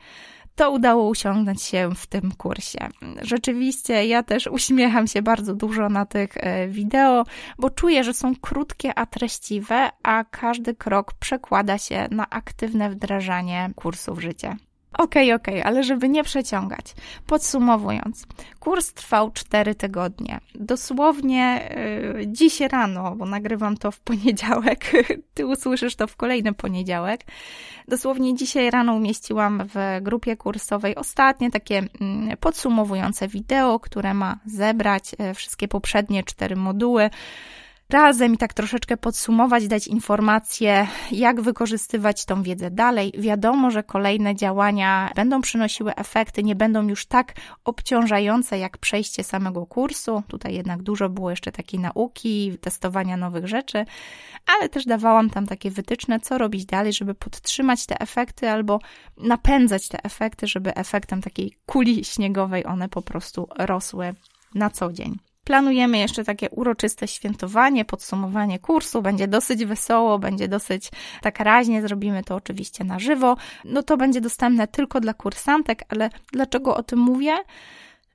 to 0.55 0.71
udało 0.71 1.09
usiągnąć 1.09 1.63
się 1.63 1.91
w 1.95 2.07
tym 2.07 2.33
kursie. 2.33 2.89
Rzeczywiście 3.23 4.07
ja 4.07 4.23
też 4.23 4.47
uśmiecham 4.47 5.07
się 5.07 5.23
bardzo 5.23 5.55
dużo 5.55 5.89
na 5.89 6.07
tych 6.07 6.37
e, 6.37 6.69
wideo, 6.69 7.25
bo 7.59 7.71
czuję, 7.71 8.05
że 8.05 8.15
są 8.15 8.37
krótkie, 8.37 8.99
a 8.99 9.07
treściwe, 9.07 9.91
a 10.03 10.25
każdy 10.25 10.75
krok 10.75 11.13
przekłada 11.13 11.79
się 11.79 12.09
na 12.11 12.31
aktywne 12.31 12.91
wdrażanie 12.91 13.71
kursu 13.77 14.15
w 14.15 14.21
życie. 14.21 14.57
Okej, 14.99 15.33
okay, 15.33 15.35
okej, 15.35 15.61
okay, 15.61 15.65
ale 15.65 15.85
żeby 15.85 16.09
nie 16.09 16.25
przeciągać. 16.25 16.95
Podsumowując, 17.27 18.27
kurs 18.61 18.93
trwał 18.93 19.31
4 19.31 19.75
tygodnie. 19.75 20.41
Dosłownie 20.55 21.71
yy, 22.17 22.27
dziś 22.27 22.61
rano, 22.61 23.17
bo 23.17 23.27
nagrywam 23.27 23.77
to 23.77 23.91
w 23.91 24.01
poniedziałek, 24.01 24.93
ty 25.35 25.47
usłyszysz 25.47 25.97
to 25.97 26.07
w 26.07 26.17
kolejny 26.17 26.53
poniedziałek. 26.53 27.21
Dosłownie 27.89 28.35
dzisiaj 28.35 28.71
rano 28.71 28.95
umieściłam 28.95 29.63
w 29.75 29.99
grupie 30.03 30.37
kursowej 30.37 30.97
ostatnie 30.97 31.51
takie 31.51 31.83
mm, 32.01 32.37
podsumowujące 32.37 33.29
wideo, 33.29 33.81
które 33.81 34.15
ma 34.15 34.39
zebrać 34.47 35.15
y, 35.31 35.35
wszystkie 35.35 35.69
poprzednie 35.69 36.25
cztery 36.25 36.57
moduły 36.57 37.11
razem 37.91 38.35
i 38.35 38.39
tak 38.39 38.55
troszeczkę 38.55 38.97
podsumować, 38.97 39.69
dać 39.69 39.87
informacje, 39.87 40.87
jak 41.13 41.41
wykorzystywać 41.41 42.25
tą 42.25 42.43
wiedzę 42.43 42.71
dalej. 42.71 43.13
Wiadomo, 43.19 43.71
że 43.71 43.83
kolejne 43.83 44.35
działania 44.37 45.11
będą 45.17 45.41
przynosiły 45.41 45.95
efekty, 45.95 46.43
nie 46.43 46.57
będą 46.57 46.89
już 46.89 47.07
tak 47.07 47.35
obciążające 47.65 48.59
jak 48.59 48.79
przejście 48.79 49.25
samego 49.25 49.67
kursu. 49.67 50.23
Tutaj 50.29 50.55
jednak 50.55 50.83
dużo 50.83 51.09
było 51.09 51.31
jeszcze 51.31 51.53
takiej 51.53 51.81
nauki, 51.81 52.59
testowania 52.61 53.17
nowych 53.17 53.49
rzeczy, 53.49 53.85
ale 54.47 54.69
też 54.69 54.85
dawałam 54.85 55.31
tam 55.31 55.47
takie 55.47 55.71
wytyczne, 55.71 56.21
co 56.21 56.39
robić 56.39 56.67
dalej, 56.67 56.93
żeby 56.93 57.15
podtrzymać 57.15 57.87
te 57.87 58.01
efekty 58.01 58.51
albo 58.51 58.79
napędzać 59.17 59.89
te 59.89 60.05
efekty, 60.05 60.47
żeby 60.47 60.75
efektem 60.75 61.23
takiej 61.23 61.53
kuli 61.67 62.05
śniegowej 62.05 62.67
one 62.67 62.89
po 62.89 63.03
prostu 63.03 63.49
rosły 63.59 64.15
na 64.55 64.71
co 64.71 64.93
dzień. 64.93 65.30
Planujemy 65.45 65.99
jeszcze 65.99 66.25
takie 66.25 66.51
uroczyste 66.51 67.09
świętowanie, 67.09 67.85
podsumowanie 67.85 68.59
kursu. 68.59 69.03
Będzie 69.03 69.29
dosyć 69.29 69.65
wesoło, 69.65 70.19
będzie 70.19 70.49
dosyć 70.49 70.91
tak 71.23 71.41
raźnie, 71.41 71.83
zrobimy 71.83 72.25
to 72.25 72.35
oczywiście 72.35 72.85
na 72.85 72.99
żywo. 72.99 73.37
No 73.65 73.83
to 73.83 73.97
będzie 73.97 74.21
dostępne 74.21 74.69
tylko 74.69 75.01
dla 75.01 75.15
kursantek, 75.15 75.83
ale 75.89 76.11
dlaczego 76.33 76.77
o 76.77 76.83
tym 76.83 76.99
mówię? 76.99 77.37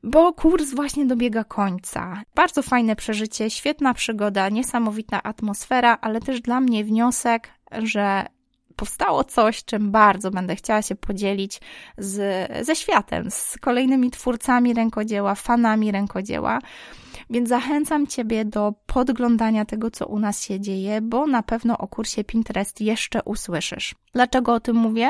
bo 0.05 0.33
kurs 0.33 0.73
właśnie 0.73 1.05
dobiega 1.05 1.43
końca. 1.43 2.21
Bardzo 2.35 2.61
fajne 2.61 2.95
przeżycie, 2.95 3.49
świetna 3.49 3.93
przygoda, 3.93 4.49
niesamowita 4.49 5.23
atmosfera, 5.23 5.97
ale 6.01 6.21
też 6.21 6.41
dla 6.41 6.61
mnie 6.61 6.83
wniosek, 6.83 7.49
że 7.71 8.25
powstało 8.75 9.23
coś, 9.23 9.63
czym 9.63 9.91
bardzo 9.91 10.31
będę 10.31 10.55
chciała 10.55 10.81
się 10.81 10.95
podzielić 10.95 11.61
z, 11.97 12.17
ze 12.65 12.75
światem, 12.75 13.31
z 13.31 13.57
kolejnymi 13.61 14.11
twórcami 14.11 14.73
rękodzieła, 14.73 15.35
fanami 15.35 15.91
rękodzieła. 15.91 16.59
Więc 17.29 17.49
zachęcam 17.49 18.07
Ciebie 18.07 18.45
do 18.45 18.73
podglądania 18.85 19.65
tego, 19.65 19.91
co 19.91 20.07
u 20.07 20.19
nas 20.19 20.43
się 20.43 20.59
dzieje, 20.59 21.01
bo 21.01 21.27
na 21.27 21.43
pewno 21.43 21.77
o 21.77 21.87
kursie 21.87 22.23
Pinterest 22.23 22.81
jeszcze 22.81 23.23
usłyszysz. 23.23 23.95
Dlaczego 24.13 24.53
o 24.53 24.59
tym 24.59 24.75
mówię? 24.75 25.09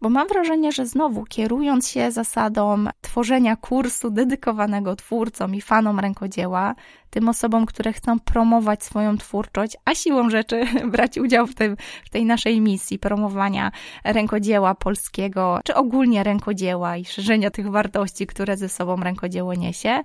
Bo 0.00 0.10
mam 0.10 0.28
wrażenie, 0.28 0.72
że 0.72 0.86
znowu 0.86 1.24
kierując 1.24 1.88
się 1.88 2.10
zasadą 2.10 2.84
tworzenia 3.00 3.56
kursu 3.56 4.10
dedykowanego 4.10 4.96
twórcom 4.96 5.54
i 5.54 5.60
fanom 5.60 6.00
rękodzieła, 6.00 6.74
tym 7.10 7.28
osobom, 7.28 7.66
które 7.66 7.92
chcą 7.92 8.20
promować 8.20 8.84
swoją 8.84 9.18
twórczość, 9.18 9.76
a 9.84 9.94
siłą 9.94 10.30
rzeczy 10.30 10.66
brać 10.92 11.18
udział 11.18 11.46
w, 11.46 11.54
tym, 11.54 11.76
w 12.04 12.10
tej 12.10 12.24
naszej 12.24 12.60
misji 12.60 12.98
promowania 12.98 13.72
rękodzieła 14.04 14.74
polskiego, 14.74 15.60
czy 15.64 15.74
ogólnie 15.74 16.22
rękodzieła 16.22 16.96
i 16.96 17.04
szerzenia 17.04 17.50
tych 17.50 17.70
wartości, 17.70 18.26
które 18.26 18.56
ze 18.56 18.68
sobą 18.68 18.96
rękodzieło 18.96 19.54
niesie. 19.54 20.02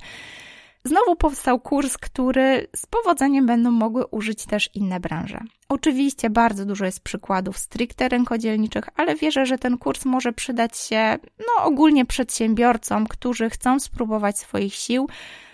Znowu 0.87 1.15
powstał 1.15 1.59
kurs, 1.59 1.97
który 1.97 2.67
z 2.75 2.85
powodzeniem 2.85 3.45
będą 3.45 3.71
mogły 3.71 4.05
użyć 4.05 4.45
też 4.45 4.69
inne 4.73 4.99
branże. 4.99 5.39
Oczywiście 5.69 6.29
bardzo 6.29 6.65
dużo 6.65 6.85
jest 6.85 6.99
przykładów 6.99 7.57
stricte 7.57 8.09
rękodzielniczych, 8.09 8.89
ale 8.95 9.15
wierzę, 9.15 9.45
że 9.45 9.57
ten 9.57 9.77
kurs 9.77 10.05
może 10.05 10.33
przydać 10.33 10.77
się 10.77 11.17
no, 11.39 11.63
ogólnie 11.63 12.05
przedsiębiorcom, 12.05 13.07
którzy 13.07 13.49
chcą 13.49 13.79
spróbować 13.79 14.39
swoich 14.39 14.73
sił, 14.73 15.07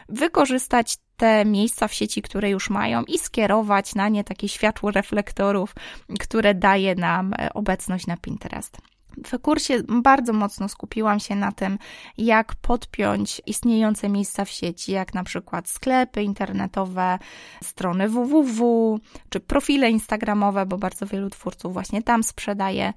wykorzystać 0.10 0.98
te 1.18 1.46
miejsca 1.46 1.88
w 1.88 1.94
sieci, 1.94 2.22
które 2.22 2.50
już 2.50 2.70
mają 2.70 3.04
i 3.04 3.20
skierować 3.20 3.96
na 3.96 4.10
nie 4.10 4.24
takie 4.24 4.50
światło 4.50 4.92
reflektorów, 4.92 5.76
które 6.20 6.54
daje 6.54 6.96
nam 6.96 7.34
e, 7.34 7.54
obecność 7.54 8.08
na 8.08 8.18
Pinterest. 8.18 8.93
W 9.28 9.40
kursie 9.40 9.84
bardzo 9.88 10.34
mocno 10.34 10.70
skupiłam 10.70 11.20
się 11.20 11.36
na 11.36 11.52
tym, 11.52 11.78
jak 12.18 12.56
podpiąć 12.56 13.42
istniejące 13.46 14.10
miejsca 14.10 14.46
w 14.46 14.50
sieci, 14.50 14.92
jak 14.92 15.14
na 15.14 15.24
przykład 15.24 15.70
sklepy 15.70 16.24
internetowe, 16.24 17.20
strony 17.64 18.10
www, 18.10 19.00
czy 19.30 19.40
profile 19.40 19.92
instagramowe, 19.92 20.66
bo 20.66 20.78
bardzo 20.78 21.06
wielu 21.06 21.30
twórców 21.30 21.74
właśnie 21.74 22.04
tam 22.04 22.24
sprzedaje, 22.24 22.94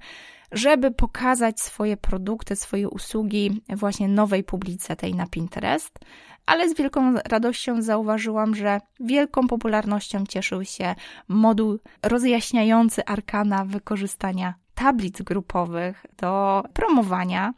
żeby 0.51 0.91
pokazać 0.91 1.61
swoje 1.61 1.97
produkty, 1.97 2.55
swoje 2.55 2.89
usługi 2.89 3.61
właśnie 3.69 4.07
nowej 4.07 4.43
publice 4.43 4.95
tej 4.95 5.15
na 5.15 5.27
Pinterest. 5.27 5.99
Ale 6.45 6.69
z 6.69 6.77
wielką 6.77 7.13
radością 7.13 7.81
zauważyłam, 7.81 8.55
że 8.55 8.81
wielką 8.99 9.47
popularnością 9.47 10.25
cieszył 10.25 10.65
się 10.65 10.95
moduł 11.27 11.79
rozjaśniający 12.03 13.05
arkana 13.05 13.65
wykorzystania 13.65 14.53
tablic 14.77 15.21
grupowych 15.21 16.05
do 16.17 16.63
promowania 16.73 17.53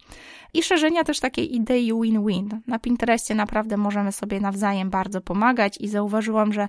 i 0.53 0.63
szerzenia 0.63 1.03
też 1.03 1.19
takiej 1.19 1.55
idei 1.55 1.93
win-win. 2.01 2.61
Na 2.67 2.79
Pinterestie 2.79 3.35
naprawdę 3.35 3.77
możemy 3.77 4.11
sobie 4.11 4.39
nawzajem 4.39 4.89
bardzo 4.89 5.21
pomagać 5.21 5.77
i 5.79 5.88
zauważyłam, 5.88 6.53
że 6.53 6.67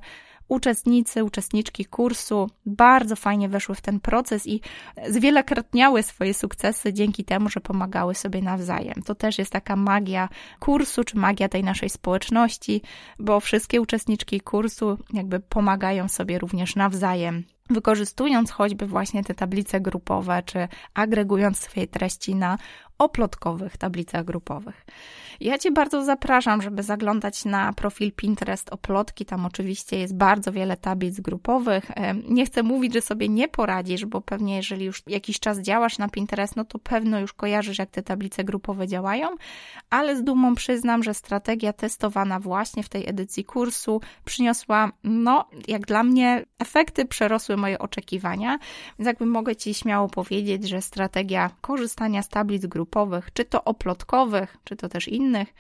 uczestnicy, 0.49 1.25
uczestniczki 1.25 1.85
kursu 1.85 2.51
bardzo 2.67 3.17
fajnie 3.17 3.49
weszły 3.49 3.75
w 3.75 3.81
ten 3.81 4.01
proces 4.01 4.47
i 4.47 4.61
zwielokrotniały 5.09 6.03
swoje 6.03 6.35
sukcesy 6.35 6.93
dzięki 6.93 7.25
temu, 7.25 7.49
że 7.49 7.61
pomagały 7.61 8.15
sobie 8.15 8.43
nawzajem. 8.43 9.03
To 9.03 9.15
też 9.15 9.39
jest 9.39 9.53
taka 9.53 9.77
magia 9.77 10.29
kursu, 10.61 11.05
czy 11.05 11.17
magia 11.17 11.49
tej 11.49 11.65
naszej 11.65 11.91
społeczności, 11.91 12.83
bo 13.19 13.41
wszystkie 13.41 13.81
uczestniczki 13.81 14.41
kursu 14.41 14.99
jakby 15.13 15.41
pomagają 15.41 16.09
sobie 16.09 16.39
również 16.39 16.77
nawzajem 16.77 17.45
wykorzystując 17.71 18.51
choćby 18.51 18.87
właśnie 18.87 19.25
te 19.25 19.35
tablice 19.35 19.81
grupowe, 19.81 20.43
czy 20.43 20.69
agregując 20.95 21.59
swoje 21.59 21.87
treści 21.87 22.35
na 22.35 22.59
oplotkowych 23.01 23.77
tablicach 23.77 24.25
grupowych. 24.25 24.87
Ja 25.41 25.59
Cię 25.59 25.71
bardzo 25.71 26.05
zapraszam, 26.05 26.63
żeby 26.63 26.83
zaglądać 26.83 27.45
na 27.45 27.73
profil 27.73 28.13
Pinterest 28.13 28.73
Oplotki. 28.73 29.25
Tam 29.25 29.47
oczywiście 29.47 29.99
jest 29.99 30.17
bardzo 30.17 30.53
wiele 30.53 30.77
tablic 30.77 31.21
grupowych. 31.21 31.91
Nie 32.29 32.47
chcę 32.47 32.63
mówić, 32.63 32.93
że 32.93 33.01
sobie 33.01 33.29
nie 33.29 33.49
poradzisz, 33.49 34.07
bo 34.07 34.21
pewnie 34.21 34.57
jeżeli 34.57 34.85
już 34.85 35.03
jakiś 35.07 35.41
czas 35.41 35.59
działasz 35.59 35.99
na 35.99 36.09
Pinterest, 36.09 36.57
no 36.57 36.65
to 36.65 36.79
pewno 36.79 37.21
już 37.21 37.33
kojarzysz, 37.33 37.79
jak 37.79 37.91
te 37.91 38.03
tablice 38.03 38.45
grupowe 38.45 38.89
działają, 38.89 39.29
ale 39.91 40.17
z 40.17 40.25
dumą 40.25 40.55
przyznam, 40.55 41.03
że 41.03 41.15
strategia 41.15 41.73
testowana 41.73 42.41
właśnie 42.41 42.83
w 42.83 42.89
tej 42.89 43.09
edycji 43.09 43.45
kursu 43.45 44.01
przyniosła, 44.25 44.93
no, 45.05 45.49
jak 45.69 45.87
dla 45.87 46.03
mnie, 46.03 46.45
efekty 46.59 47.05
przerosły 47.05 47.57
moje 47.57 47.79
oczekiwania. 47.79 48.59
Więc 48.99 49.07
jakby 49.07 49.27
mogę 49.27 49.57
Ci 49.57 49.75
śmiało 49.75 50.09
powiedzieć, 50.09 50.69
że 50.69 50.83
strategia 50.83 51.51
korzystania 51.61 52.23
z 52.23 52.29
tablic 52.29 52.67
grupowych, 52.67 52.90
czy 53.35 53.45
to 53.45 53.65
oplotkowych, 53.65 54.57
czy 54.65 54.77
to 54.77 54.89
też 54.89 55.09
innych, 55.09 55.55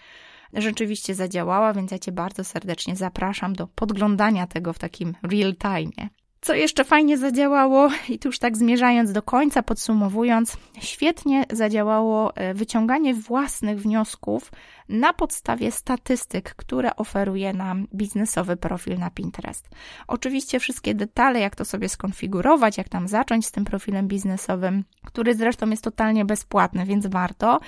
rzeczywiście 0.53 1.15
zadziałała, 1.15 1.73
więc 1.73 1.91
ja 1.91 1.99
Cię 1.99 2.13
bardzo 2.13 2.45
serdecznie 2.45 2.97
zapraszam 2.97 3.53
do 3.53 3.67
podglądania 3.67 4.47
tego 4.47 4.73
w 4.73 4.79
takim 4.79 5.15
real 5.23 5.55
time. 5.57 6.09
Co 6.41 6.55
jeszcze 6.55 6.85
fajnie 6.85 7.19
zadziałało, 7.19 7.89
i 8.09 8.19
tu 8.19 8.29
już 8.29 8.39
tak 8.39 8.57
zmierzając 8.57 9.13
do 9.13 9.23
końca, 9.23 9.63
podsumowując, 9.63 10.57
świetnie 10.81 11.45
zadziałało 11.53 12.37
e, 12.37 12.55
wyciąganie 12.55 13.15
własnych 13.15 13.81
wniosków 13.81 14.51
na 14.91 15.13
podstawie 15.13 15.73
statystyk, 15.73 16.55
które 16.55 16.97
oferuje 16.97 17.53
nam 17.53 17.87
biznesowy 17.95 18.57
profil 18.57 18.99
na 18.99 19.11
Pinterest. 19.11 19.69
Oczywiście 20.09 20.61
wszystkie 20.61 20.95
detale, 20.95 21.41
jak 21.41 21.57
to 21.57 21.65
sobie 21.65 21.89
skonfigurować, 21.89 22.79
jak 22.79 22.89
tam 22.89 23.09
zacząć 23.09 23.47
z 23.47 23.53
tym 23.53 23.65
profilem 23.65 24.09
biznesowym, 24.09 24.85
który 25.05 25.35
zresztą 25.35 25.71
jest 25.71 25.85
totalnie 25.85 26.25
bezpłatny, 26.25 26.85
więc 26.85 27.07
warto, 27.07 27.61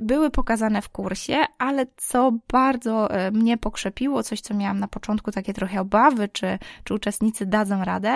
były 0.00 0.30
pokazane 0.30 0.82
w 0.82 0.88
kursie, 0.88 1.36
ale 1.58 1.86
co 1.96 2.32
bardzo 2.52 3.10
e, 3.10 3.30
mnie 3.30 3.58
pokrzepiło, 3.58 4.22
coś 4.22 4.40
co 4.40 4.54
miałam 4.54 4.78
na 4.78 4.88
początku 4.88 5.30
takie 5.30 5.54
trochę 5.54 5.80
obawy, 5.80 6.28
czy, 6.28 6.58
czy 6.84 6.94
uczestnicy 6.94 7.46
dadzą 7.46 7.84
radę, 7.84 8.11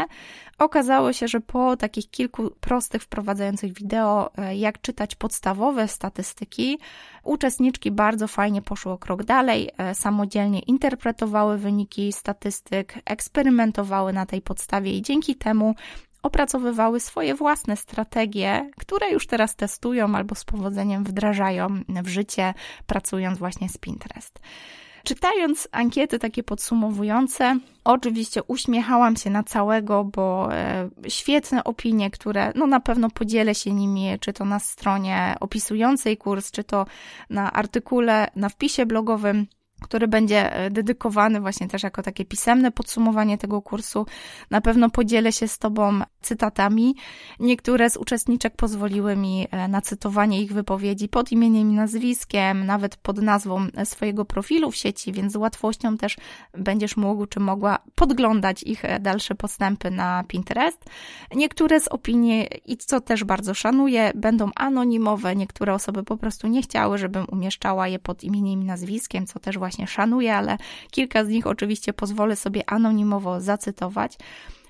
okazało 0.58 1.12
się, 1.12 1.28
że 1.28 1.40
po 1.40 1.76
takich 1.76 2.10
kilku 2.10 2.50
prostych 2.60 3.02
wprowadzających 3.02 3.72
wideo, 3.72 4.30
e, 4.36 4.56
jak 4.56 4.80
czytać 4.80 5.14
podstawowe 5.14 5.88
statystyki, 5.88 6.78
uczestniczki 7.24 7.90
bardzo 7.90 8.28
fajnie 8.28 8.62
poszły 8.62 8.92
o 8.92 8.98
krok 8.98 9.24
dalej, 9.24 9.70
e, 9.78 9.94
samodzielnie 9.94 10.60
interpretowały 10.60 11.58
wyniki 11.58 12.12
statystyk, 12.12 12.94
eksperymentowały 13.04 14.12
na 14.12 14.26
tej 14.26 14.42
podstawie 14.42 14.92
i 14.92 15.02
dzięki 15.02 15.34
temu 15.34 15.74
opracowywały 16.22 17.00
swoje 17.00 17.34
własne 17.34 17.76
strategie, 17.76 18.70
które 18.78 19.10
już 19.10 19.26
teraz 19.26 19.56
testują 19.56 20.14
albo 20.14 20.34
z 20.34 20.44
powodzeniem 20.44 21.04
wdrażają 21.04 21.68
w 21.88 22.08
życie, 22.08 22.54
pracując 22.86 23.38
właśnie 23.38 23.68
z 23.68 23.78
Pinterest. 23.78 24.40
Czytając 25.06 25.68
ankiety 25.72 26.18
takie 26.18 26.42
podsumowujące, 26.42 27.58
oczywiście 27.84 28.42
uśmiechałam 28.42 29.16
się 29.16 29.30
na 29.30 29.42
całego, 29.42 30.04
bo 30.04 30.54
e, 30.54 30.90
świetne 31.08 31.64
opinie, 31.64 32.10
które 32.10 32.52
no 32.54 32.66
na 32.66 32.80
pewno 32.80 33.10
podzielę 33.10 33.54
się 33.54 33.72
nimi, 33.72 34.08
czy 34.20 34.32
to 34.32 34.44
na 34.44 34.58
stronie 34.58 35.34
opisującej 35.40 36.16
kurs, 36.16 36.50
czy 36.50 36.64
to 36.64 36.86
na 37.30 37.52
artykule, 37.52 38.28
na 38.36 38.48
wpisie 38.48 38.86
blogowym 38.86 39.46
który 39.82 40.08
będzie 40.08 40.52
e, 40.52 40.70
dedykowany 40.70 41.40
właśnie 41.40 41.68
też 41.68 41.82
jako 41.82 42.02
takie 42.02 42.24
pisemne 42.24 42.72
podsumowanie 42.72 43.38
tego 43.38 43.62
kursu. 43.62 44.06
Na 44.50 44.60
pewno 44.60 44.90
podzielę 44.90 45.32
się 45.32 45.48
z 45.48 45.58
Tobą 45.58 46.00
cytatami. 46.20 46.94
Niektóre 47.40 47.90
z 47.90 47.96
uczestniczek 47.96 48.56
pozwoliły 48.56 49.16
mi 49.16 49.46
e, 49.50 49.68
na 49.68 49.80
cytowanie 49.80 50.42
ich 50.42 50.52
wypowiedzi 50.52 51.08
pod 51.08 51.32
imieniem 51.32 51.70
i 51.70 51.74
nazwiskiem, 51.74 52.66
nawet 52.66 52.96
pod 52.96 53.22
nazwą 53.22 53.66
e, 53.76 53.86
swojego 53.86 54.24
profilu 54.24 54.70
w 54.70 54.76
sieci, 54.76 55.12
więc 55.12 55.32
z 55.32 55.36
łatwością 55.36 55.96
też 55.96 56.16
będziesz 56.54 56.96
mógł 56.96 57.26
czy 57.26 57.40
mogła 57.40 57.78
podglądać 57.94 58.62
ich 58.62 58.82
dalsze 59.00 59.34
postępy 59.34 59.90
na 59.90 60.24
Pinterest. 60.28 60.84
Niektóre 61.34 61.80
z 61.80 61.88
opinii, 61.88 62.48
i 62.64 62.76
co 62.76 63.00
też 63.00 63.24
bardzo 63.24 63.54
szanuję, 63.54 64.12
będą 64.14 64.50
anonimowe. 64.54 65.36
Niektóre 65.36 65.74
osoby 65.74 66.02
po 66.02 66.16
prostu 66.16 66.48
nie 66.48 66.62
chciały, 66.62 66.98
żebym 66.98 67.26
umieszczała 67.32 67.88
je 67.88 67.98
pod 67.98 68.24
imieniem 68.24 68.62
i 68.62 68.64
nazwiskiem, 68.64 69.26
co 69.26 69.38
też 69.38 69.58
właśnie 69.58 69.65
szanuję, 69.86 70.36
ale 70.36 70.58
kilka 70.90 71.24
z 71.24 71.28
nich 71.28 71.46
oczywiście 71.46 71.92
pozwolę 71.92 72.36
sobie 72.36 72.70
anonimowo 72.70 73.40
zacytować. 73.40 74.18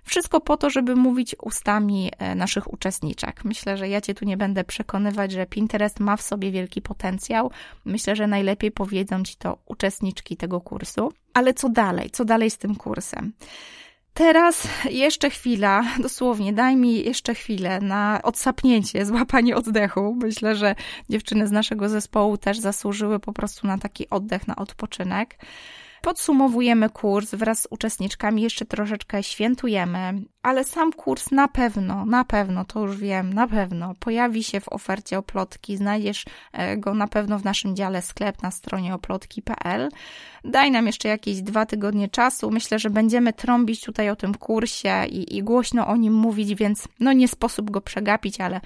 Wszystko 0.06 0.40
po 0.40 0.56
to, 0.56 0.70
żeby 0.70 0.96
mówić 0.96 1.36
ustami 1.42 2.10
e, 2.18 2.34
naszych 2.34 2.72
uczestniczek. 2.72 3.44
Myślę, 3.44 3.76
że 3.76 3.88
ja 3.88 4.00
Cię 4.00 4.14
tu 4.14 4.24
nie 4.24 4.36
będę 4.36 4.64
przekonywać, 4.64 5.32
że 5.32 5.46
Pinterest 5.46 6.00
ma 6.00 6.16
w 6.16 6.22
sobie 6.22 6.50
wielki 6.50 6.82
potencjał. 6.82 7.50
Myślę, 7.84 8.16
że 8.16 8.26
najlepiej 8.26 8.70
powiedzą 8.70 9.22
Ci 9.22 9.36
to 9.36 9.58
uczestniczki 9.66 10.36
tego 10.36 10.60
kursu. 10.60 11.12
Ale 11.34 11.54
co 11.54 11.68
dalej? 11.68 12.10
Co 12.10 12.25
dalej 12.25 12.50
z 12.50 12.58
tym 12.58 12.75
kursem? 12.75 13.32
Teraz 14.16 14.68
jeszcze 14.90 15.30
chwila, 15.30 15.82
dosłownie, 15.98 16.52
daj 16.52 16.76
mi 16.76 17.04
jeszcze 17.04 17.34
chwilę 17.34 17.80
na 17.80 18.20
odsapnięcie, 18.22 19.06
złapanie 19.06 19.56
oddechu. 19.56 20.16
Myślę, 20.22 20.56
że 20.56 20.74
dziewczyny 21.10 21.46
z 21.46 21.50
naszego 21.50 21.88
zespołu 21.88 22.36
też 22.36 22.58
zasłużyły 22.58 23.20
po 23.20 23.32
prostu 23.32 23.66
na 23.66 23.78
taki 23.78 24.10
oddech, 24.10 24.48
na 24.48 24.56
odpoczynek. 24.56 25.38
Podsumowujemy 26.06 26.90
kurs 26.90 27.34
wraz 27.34 27.62
z 27.62 27.66
uczestniczkami, 27.71 28.42
jeszcze 28.42 28.64
troszeczkę 28.64 29.23
świętujemy, 29.23 30.23
ale 30.42 30.64
sam 30.64 30.92
kurs 30.92 31.30
na 31.30 31.49
pewno, 31.49 32.04
na 32.04 32.25
pewno, 32.25 32.64
to 32.64 32.80
już 32.80 32.97
wiem, 32.97 33.32
na 33.32 33.49
pewno 33.49 33.95
pojawi 34.00 34.45
się 34.45 34.60
w 34.60 34.69
ofercie 34.69 35.19
oplotki. 35.19 35.76
Znajdziesz 35.76 36.25
e, 36.52 36.76
go 36.76 36.95
na 36.95 37.08
pewno 37.08 37.38
w 37.38 37.45
naszym 37.45 37.76
dziale 37.76 38.02
sklep 38.02 38.42
na 38.42 38.50
stronie 38.50 38.95
oplotki.pl. 38.95 39.88
Daj 40.45 40.71
nam 40.71 40.86
jeszcze 40.86 41.08
jakieś 41.08 41.42
dwa 41.42 41.66
tygodnie 41.66 42.08
czasu. 42.08 42.50
Myślę, 42.50 42.78
że 42.78 42.90
będziemy 42.90 43.32
trąbić 43.32 43.80
tutaj 43.80 44.10
o 44.10 44.16
tym 44.16 44.34
kursie 44.34 45.06
i, 45.06 45.36
i 45.36 45.42
głośno 45.42 45.86
o 45.86 45.97
nim 45.97 46.14
mówić, 46.14 46.54
więc 46.54 46.88
no 47.00 47.12
nie 47.12 47.28
sposób 47.28 47.71
go 47.71 47.80
przegapić, 47.80 48.40
ale 48.40 48.60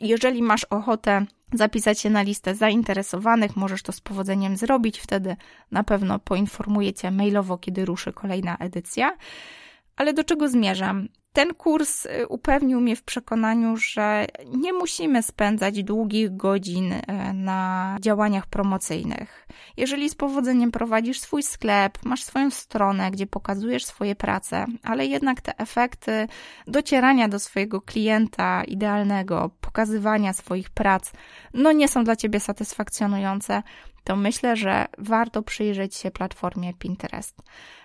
jeżeli 0.00 0.42
masz 0.42 0.64
ochotę 0.64 1.26
zapisać 1.52 2.00
się 2.00 2.10
na 2.10 2.22
listę 2.22 2.54
zainteresowanych. 2.54 3.56
Możesz 3.56 3.82
to 3.82 3.92
z 3.92 4.00
powodzeniem 4.00 4.56
zrobić, 4.56 4.98
wtedy 4.98 5.36
na 5.70 5.84
pewno 5.84 6.18
poinformuję 6.18 6.92
Cię 6.92 7.10
mailowo, 7.10 7.58
kiedy 7.58 7.84
ruszy 7.84 8.12
kolejna 8.12 8.56
edycja. 8.56 9.16
Ale 9.96 10.12
do 10.12 10.24
czego 10.24 10.48
zmierzam? 10.48 11.08
Ten 11.36 11.54
kurs 11.54 12.06
y, 12.06 12.28
upewnił 12.28 12.80
mnie 12.80 12.96
w 12.96 13.02
przekonaniu, 13.02 13.76
że 13.76 14.26
nie 14.54 14.72
musimy 14.72 15.22
spędzać 15.22 15.82
długich 15.82 16.36
godzin 16.36 16.92
y, 16.92 17.02
na 17.34 17.96
działaniach 18.00 18.46
promocyjnych. 18.46 19.46
Jeżeli 19.76 20.10
z 20.10 20.14
powodzeniem 20.14 20.70
prowadzisz 20.70 21.20
swój 21.20 21.42
sklep, 21.42 21.98
masz 22.04 22.22
swoją 22.22 22.50
stronę, 22.50 23.10
gdzie 23.10 23.26
pokazujesz 23.26 23.84
swoje 23.84 24.14
prace, 24.14 24.66
ale 24.82 25.06
jednak 25.06 25.40
te 25.40 25.58
efekty 25.58 26.28
docierania 26.66 27.28
do 27.28 27.38
swojego 27.38 27.80
klienta 27.80 28.64
idealnego, 28.64 29.50
pokazywania 29.60 30.32
swoich 30.32 30.70
prac, 30.70 31.12
no 31.54 31.72
nie 31.72 31.88
są 31.88 32.04
dla 32.04 32.16
ciebie 32.16 32.40
satysfakcjonujące, 32.40 33.62
to 34.06 34.16
myślę, 34.16 34.56
że 34.56 34.86
warto 34.98 35.42
przyjrzeć 35.42 35.94
się 35.94 36.10
platformie 36.10 36.74
Pinterest. 36.74 37.42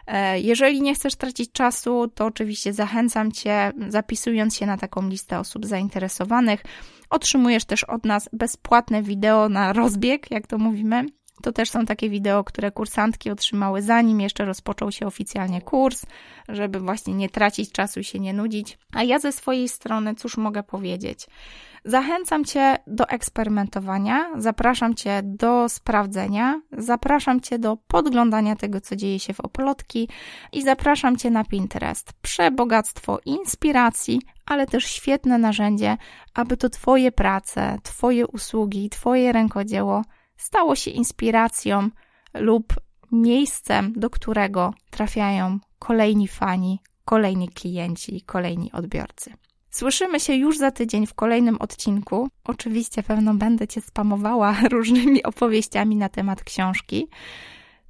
E, 0.08 0.40
jeżeli 0.40 0.82
nie 0.82 0.96
chcesz 0.96 1.16
tracić 1.16 1.52
czasu, 1.52 2.08
to 2.16 2.26
oczywiście 2.26 2.74
zachęcam 2.74 3.32
Cię, 3.32 3.72
zapisując 3.88 4.56
się 4.56 4.66
na 4.66 4.78
taką 4.78 5.10
listę 5.10 5.40
osób 5.40 5.66
zainteresowanych. 5.66 6.64
Otrzymujesz 7.10 7.66
też 7.66 7.84
od 7.84 8.06
nas 8.06 8.30
bezpłatne 8.34 9.04
wideo 9.04 9.50
na 9.50 9.74
rozbieg, 9.74 10.32
jak 10.32 10.48
to 10.48 10.58
mówimy. 10.58 11.06
To 11.42 11.52
też 11.52 11.70
są 11.70 11.86
takie 11.86 12.10
wideo, 12.10 12.44
które 12.44 12.72
kursantki 12.72 13.32
otrzymały 13.32 13.82
zanim 13.82 14.22
jeszcze 14.22 14.46
rozpoczął 14.46 14.92
się 14.92 15.08
oficjalnie 15.08 15.62
kurs, 15.62 16.06
żeby 16.50 16.80
właśnie 16.80 17.14
nie 17.14 17.30
tracić 17.30 17.72
czasu 17.72 18.00
i 18.00 18.04
się 18.04 18.20
nie 18.20 18.34
nudzić. 18.34 18.78
A 18.94 19.04
ja 19.04 19.20
ze 19.20 19.32
swojej 19.32 19.70
strony, 19.70 20.16
cóż 20.16 20.38
mogę 20.38 20.64
powiedzieć? 20.64 21.28
Zachęcam 21.86 22.46
Cię 22.46 22.78
do 22.88 23.08
eksperymentowania, 23.10 24.32
zapraszam 24.38 24.96
Cię 24.96 25.22
do 25.24 25.70
sprawdzenia, 25.70 26.62
zapraszam 26.72 27.42
Cię 27.42 27.60
do 27.60 27.78
podglądania 27.78 28.56
tego, 28.56 28.82
co 28.82 28.96
dzieje 28.96 29.20
się 29.20 29.34
w 29.34 29.40
Opolotki 29.40 30.10
i 30.52 30.64
zapraszam 30.64 31.18
Cię 31.18 31.30
na 31.30 31.44
Pinterest. 31.44 32.14
Przebogactwo 32.14 33.20
inspiracji, 33.26 34.22
ale 34.46 34.68
też 34.68 34.86
świetne 34.86 35.38
narzędzie, 35.38 35.98
aby 36.34 36.58
to 36.58 36.70
Twoje 36.70 37.12
prace, 37.12 37.78
Twoje 37.84 38.28
usługi, 38.28 38.90
Twoje 38.90 39.32
rękodzieło 39.32 40.02
stało 40.38 40.76
się 40.76 40.92
inspiracją 40.92 41.90
lub 42.34 42.74
miejscem, 43.12 43.94
do 43.96 44.10
którego 44.10 44.74
trafiają 44.90 45.60
kolejni 45.80 46.28
fani, 46.28 46.80
kolejni 47.06 47.50
klienci, 47.50 48.22
kolejni 48.22 48.72
odbiorcy. 48.72 49.34
Słyszymy 49.72 50.20
się 50.20 50.34
już 50.34 50.58
za 50.58 50.72
tydzień 50.72 51.08
w 51.08 51.14
kolejnym 51.14 51.58
odcinku. 51.58 52.30
Oczywiście 52.44 53.04
pewno 53.04 53.34
będę 53.34 53.68
Cię 53.68 53.82
spamowała 53.82 54.56
różnymi 54.72 55.24
opowieściami 55.24 55.96
na 55.96 56.10
temat 56.10 56.44
książki. 56.44 57.08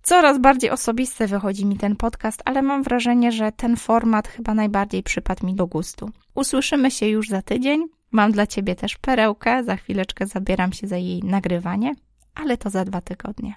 Coraz 0.04 0.40
bardziej 0.40 0.70
osobisty 0.70 1.28
wychodzi 1.28 1.66
mi 1.66 1.78
ten 1.78 1.96
podcast, 1.96 2.42
ale 2.46 2.62
mam 2.62 2.84
wrażenie, 2.84 3.32
że 3.32 3.52
ten 3.52 3.78
format 3.78 4.28
chyba 4.28 4.54
najbardziej 4.54 5.04
przypadł 5.04 5.46
mi 5.46 5.56
do 5.56 5.68
gustu. 5.68 6.10
Usłyszymy 6.36 6.92
się 6.92 7.08
już 7.08 7.30
za 7.30 7.42
tydzień. 7.42 7.88
Mam 8.12 8.32
dla 8.32 8.48
Ciebie 8.48 8.76
też 8.76 8.98
perełkę, 8.98 9.64
za 9.64 9.76
chwileczkę 9.76 10.28
zabieram 10.28 10.74
się 10.74 10.88
za 10.88 10.98
jej 10.98 11.24
nagrywanie, 11.24 11.94
ale 12.36 12.58
to 12.58 12.70
za 12.70 12.86
dwa 12.86 13.02
tygodnie. 13.02 13.56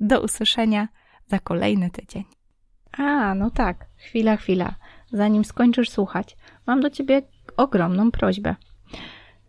Do 0.00 0.22
usłyszenia 0.22 0.88
za 1.26 1.38
kolejny 1.38 1.90
tydzień. 1.90 2.24
A, 2.98 3.34
no 3.34 3.50
tak, 3.50 3.86
chwila, 3.96 4.36
chwila. 4.36 4.74
Zanim 5.12 5.44
skończysz 5.44 5.90
słuchać, 5.90 6.36
mam 6.66 6.80
do 6.80 6.90
Ciebie 6.90 7.22
ogromną 7.56 8.10
prośbę. 8.10 8.54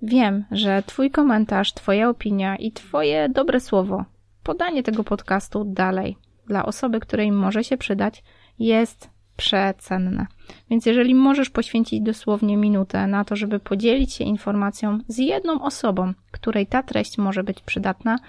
Wiem, 0.02 0.46
że 0.52 0.84
Twój 0.86 1.12
komentarz, 1.12 1.74
Twoja 1.74 2.10
opinia 2.10 2.56
i 2.56 2.72
Twoje 2.72 3.30
dobre 3.30 3.60
słowo, 3.60 4.06
podanie 4.44 4.84
tego 4.84 5.04
podcastu 5.04 5.64
dalej 5.66 6.18
dla 6.48 6.66
osoby, 6.66 7.00
której 7.00 7.32
może 7.32 7.64
się 7.64 7.78
przydać, 7.78 8.24
jest 8.60 9.10
przecenne. 9.38 10.26
Więc 10.70 10.86
jeżeli 10.86 11.16
możesz 11.16 11.50
poświęcić 11.50 12.02
dosłownie 12.02 12.58
minutę 12.58 13.08
na 13.08 13.26
to, 13.26 13.36
żeby 13.36 13.60
podzielić 13.60 14.14
się 14.14 14.24
informacją 14.24 15.00
z 15.08 15.18
jedną 15.18 15.62
osobą, 15.62 16.14
której 16.32 16.68
ta 16.68 16.84
treść 16.84 17.18
może 17.18 17.44
być 17.44 17.62
przydatna, 17.62 18.20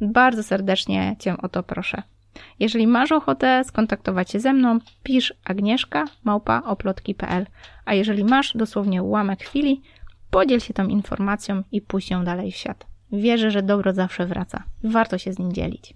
bardzo 0.00 0.42
serdecznie 0.42 1.16
Cię 1.18 1.36
o 1.36 1.48
to 1.48 1.62
proszę. 1.62 2.02
Jeżeli 2.58 2.86
masz 2.86 3.12
ochotę 3.12 3.64
skontaktować 3.64 4.30
się 4.30 4.40
ze 4.40 4.52
mną, 4.52 4.78
pisz 5.02 5.34
agnieszka 5.44 6.04
małpa 6.24 6.62
oplotki.pl, 6.66 7.46
a 7.84 7.94
jeżeli 7.94 8.24
masz 8.24 8.56
dosłownie 8.56 9.02
ułamek 9.02 9.42
chwili, 9.42 9.82
podziel 10.30 10.60
się 10.60 10.74
tą 10.74 10.88
informacją 10.88 11.62
i 11.72 11.80
puść 11.80 12.10
ją 12.10 12.24
dalej 12.24 12.52
w 12.52 12.56
świat. 12.56 12.86
Wierzę, 13.12 13.50
że 13.50 13.62
dobro 13.62 13.92
zawsze 13.92 14.26
wraca. 14.26 14.62
Warto 14.84 15.18
się 15.18 15.32
z 15.32 15.38
nim 15.38 15.52
dzielić. 15.52 15.94